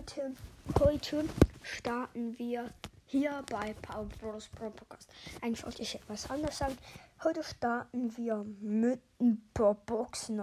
[0.00, 0.34] Leute,
[0.78, 1.28] heute
[1.62, 2.72] starten wir
[3.04, 5.10] hier bei Power Bros Pro Podcast.
[5.42, 6.78] Eigentlich wollte ich etwas anderes sagen.
[7.22, 10.40] Heute starten wir mit ein paar Boxen.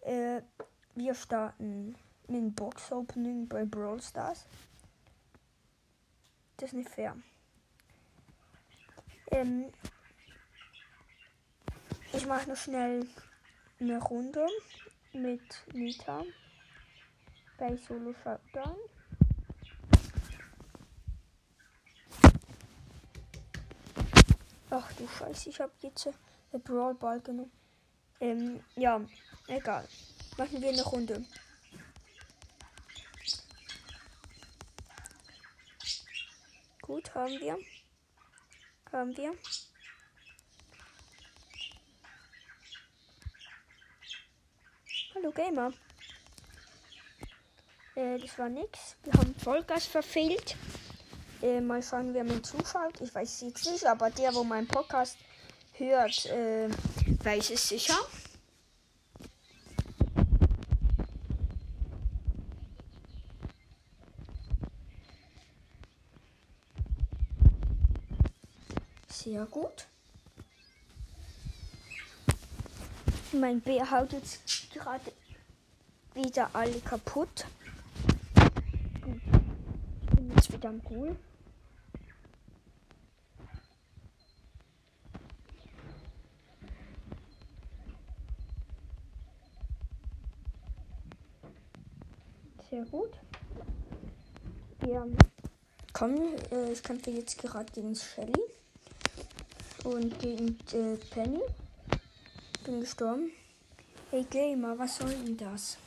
[0.00, 0.42] Äh,
[0.96, 1.94] wir starten
[2.26, 4.44] mit einem Box Opening bei Brawl Stars.
[6.56, 7.16] Das ist nicht fair.
[9.30, 9.66] Ähm,
[12.12, 13.06] ich mache noch schnell
[13.78, 14.44] eine Runde
[15.12, 16.24] mit Nita
[17.58, 18.76] bei Solo Shutdown.
[24.70, 26.08] Ach du Scheiße, ich habe jetzt
[26.52, 27.50] den Brawl Ball genommen.
[28.20, 29.00] Ähm, ja,
[29.48, 29.86] egal.
[30.36, 31.24] Machen wir eine Runde.
[36.82, 37.58] Gut, haben wir.
[38.92, 39.34] Haben wir.
[45.14, 45.72] Hallo Gamer.
[47.98, 48.94] Äh, das war nix.
[49.02, 50.56] Wir haben Vollgas verfehlt.
[51.42, 53.00] Äh, mal schauen, wer mir zuschaut.
[53.00, 55.16] Ich weiß es jetzt nicht, aber der, wo meinen Podcast
[55.72, 56.68] hört, äh,
[57.24, 57.96] weiß es sicher.
[69.08, 69.86] Sehr gut.
[73.32, 74.40] Mein Bär haut jetzt
[74.72, 75.12] gerade
[76.14, 77.44] wieder alle kaputt.
[80.18, 80.47] Gut.
[80.58, 81.16] Wieder am Pool.
[92.68, 93.10] Sehr gut.
[94.84, 95.06] Ja.
[95.92, 96.16] Komm,
[96.50, 98.32] äh, ich kämpfe jetzt gerade gegen Shelly
[99.84, 101.40] und gegen äh, Penny.
[102.64, 103.30] Bin gestorben.
[104.10, 105.78] Hey Gamer, was soll denn das?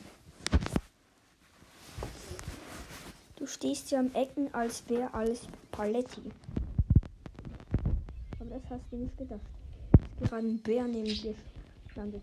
[3.42, 6.30] Du stehst ja am Ecken, als wäre alles Paletti.
[8.38, 9.40] Aber das hast du nicht gedacht.
[10.20, 11.34] Ist gerade ein Bär neben dir
[11.96, 12.22] landet.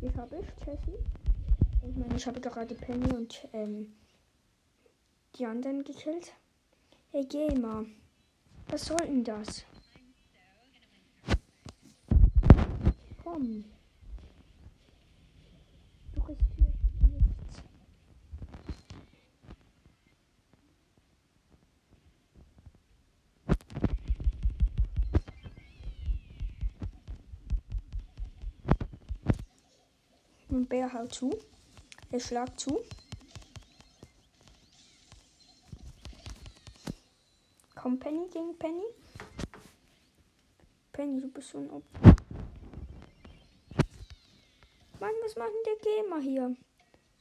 [0.00, 0.98] Ich habe ich, Jessie.
[1.88, 3.92] Ich meine, ich habe gerade Penny und ähm,
[5.34, 6.32] die anderen gekillt.
[7.10, 7.84] Hey Gamer,
[8.68, 9.64] was soll denn das?
[13.24, 13.64] Komm.
[30.48, 31.30] Und Bär haut zu.
[32.10, 32.82] Er schlagt zu.
[37.74, 38.84] Komm, Penny gegen Penny.
[40.92, 42.16] Penny, du bist so ein Opfer.
[44.98, 46.56] Mann, was macht denn der Gamer hier?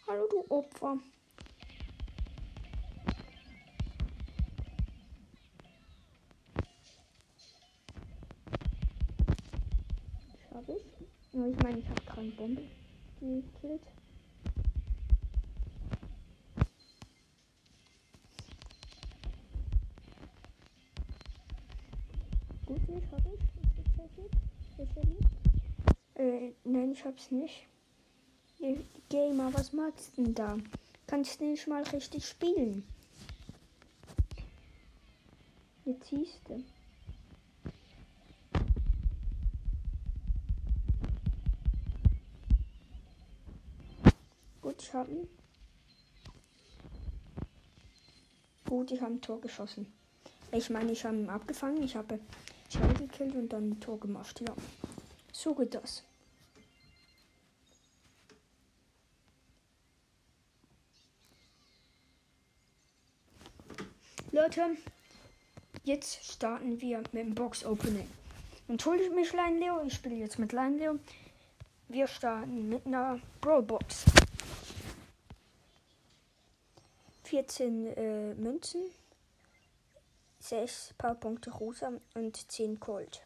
[0.08, 0.98] Hallo, du Opfer.
[10.54, 11.08] Habe ich.
[11.34, 12.64] Ich meine, ich habe gerade eine Bombe
[13.20, 13.82] gekillt.
[22.66, 24.84] Gut, ich habe ich.
[24.84, 25.26] Ist lieb?
[26.16, 27.68] Äh, nein, ich hab's nicht.
[28.60, 30.58] Ihr Gamer, was magst du denn da?
[31.08, 32.84] Kannst du nicht mal richtig spielen?
[35.86, 36.64] Jetzt siehst du.
[45.10, 45.28] Ihn.
[48.66, 49.92] Gut, ich habe ein Tor geschossen.
[50.52, 51.84] Ich meine, ich habe ihn abgefangen.
[51.84, 52.20] Ich habe
[52.70, 54.54] Shell gekillt und dann ein Tor gemacht, ja.
[55.32, 56.04] So geht das.
[64.32, 64.78] Leute,
[65.84, 68.08] jetzt starten wir mit dem Box Opening.
[68.68, 71.00] Entschuldigt mich, Line Leo, ich spiele jetzt mit Line Leo.
[71.88, 74.04] Wir starten mit einer Brawl Box.
[77.24, 78.82] 14 äh, Münzen,
[80.40, 83.22] 6 Powerpunkte rosa und 10 Gold.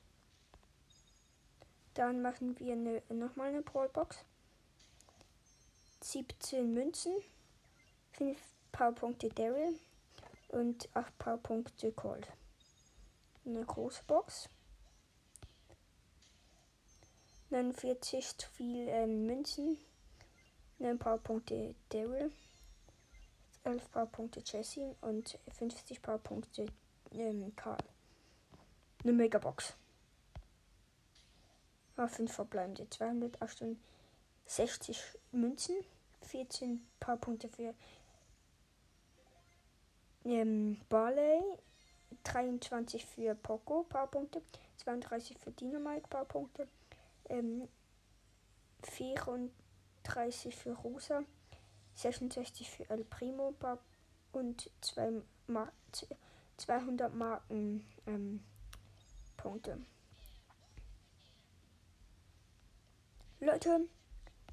[1.93, 4.17] Dann machen wir eine, nochmal eine Brawlbox.
[6.01, 7.13] 17 Münzen,
[8.13, 8.39] 5
[8.71, 9.77] Powerpunkte Daryl
[10.49, 12.27] und 8 Powerpunkte Cold.
[13.45, 14.49] Eine große Box.
[17.51, 19.77] 49 zu viel ähm, Münzen.
[20.81, 22.31] 9 Powerpunkte Daryl.
[23.63, 26.65] 11 Powerpunkte Jesse und 50 Powerpunkte
[27.13, 27.77] ähm, Karl.
[29.03, 29.75] Eine Megabox.
[31.97, 32.89] Ah, 5 verbleibende.
[32.89, 35.75] 268 Münzen.
[36.23, 37.75] 14 Powerpunkte für
[40.25, 41.43] ähm, Barley,
[42.23, 44.41] 23 für Poco, Powerpunkte,
[44.77, 46.67] 32 für Dynamite, Powerpunkte,
[47.29, 47.67] ähm,
[50.03, 51.23] 34 für Rosa,
[51.95, 53.53] 66 für El Primo
[54.31, 55.71] und 2 Mar
[56.57, 58.43] 200 Marken ähm,
[59.35, 59.79] Punkte.
[63.39, 63.87] Leute,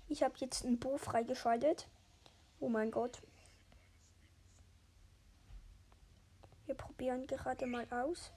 [0.09, 1.87] ich habe jetzt ein Bo freigeschaltet.
[2.61, 3.21] Oh mein Gott.
[6.65, 8.33] Wir probieren gerade mal aus.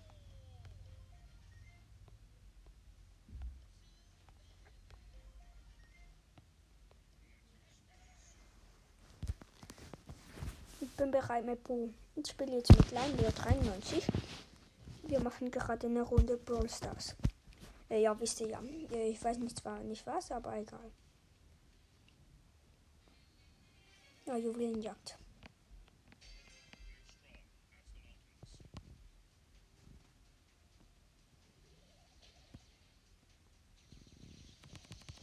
[11.01, 11.91] Bin bereit mit Bo.
[12.15, 14.05] Ich spiele jetzt mit Leinwehr 93.
[15.01, 17.15] Wir machen gerade eine Runde Brawl Stars.
[17.89, 18.61] Äh, ja, wisst ihr ja.
[18.91, 20.91] Ich weiß nicht zwar nicht was, aber egal.
[24.27, 25.17] Ja, Juwelenjagd.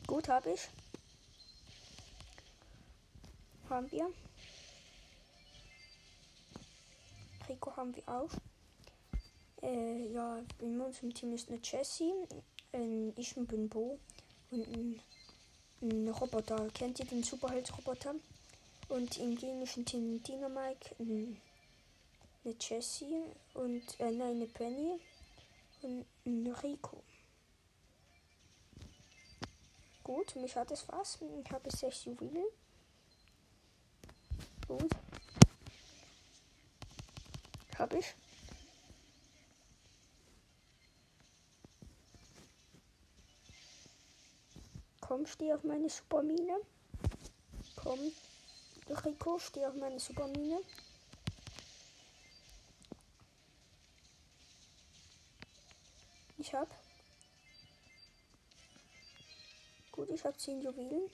[0.08, 0.68] Gut, habe ich.
[3.68, 4.12] Haben wir.
[7.48, 8.30] Rico haben wir auch.
[9.62, 12.12] Äh, ja, in unserem Team ist eine Jessie,
[12.72, 13.98] ein ich bin Bo
[14.50, 15.00] und ein,
[15.82, 16.68] ein Roboter.
[16.74, 18.14] Kennt ihr den Superheld-Roboter?
[18.88, 21.40] Und im gegnerischen Team Dynamite, ein,
[22.44, 23.22] eine Jessie
[23.54, 25.00] und äh, nein, eine Penny
[25.82, 27.02] und ein Rico.
[30.04, 31.18] Gut, mich hat es was.
[31.44, 32.46] Ich habe sechs Juwelen.
[34.66, 34.90] Gut.
[37.78, 38.14] Habe ich.
[45.00, 46.58] Komm, steh auf meine Supermine.
[47.76, 48.12] Komm,
[49.04, 50.60] Rico, steh auf meine Supermine.
[56.36, 56.68] Ich hab
[59.98, 61.10] Gut, ich habe 10 Juwelen.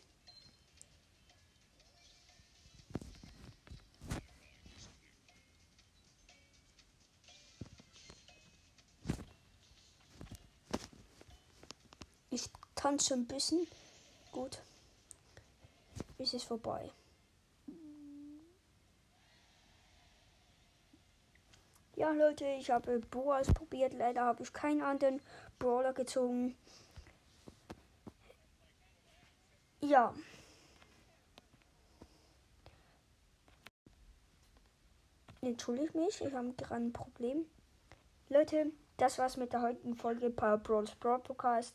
[12.95, 13.67] Ich tanze ein bisschen.
[14.31, 14.63] Gut.
[16.19, 16.93] Ist es vorbei.
[21.97, 23.95] Ja, Leute, ich habe Boas probiert.
[23.95, 25.21] Leider habe ich keinen anderen
[25.59, 26.57] Brawler gezogen.
[29.81, 30.15] Ja.
[35.41, 37.45] Entschuldige mich, ich habe gerade ein Problem.
[38.29, 41.75] Leute, das war's mit der heutigen Folge Power Bros Broadcast.